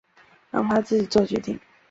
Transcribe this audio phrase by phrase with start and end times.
[0.49, 1.59] 让他自己决定